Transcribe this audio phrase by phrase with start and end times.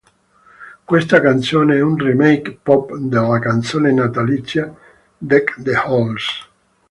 [0.83, 4.75] Questa canzone è un remake pop della canzone natalizia
[5.15, 6.25] "Deck the Halls".